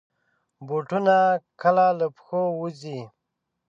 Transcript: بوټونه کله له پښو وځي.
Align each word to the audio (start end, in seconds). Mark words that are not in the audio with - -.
بوټونه 0.67 1.15
کله 1.61 1.85
له 1.99 2.07
پښو 2.15 2.43
وځي. 2.59 2.99